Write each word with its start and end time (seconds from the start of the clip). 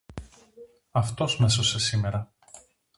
Αυτός 0.91 1.37
μ' 1.39 1.43
έσωσε 1.43 1.79
σήμερα 1.79 2.33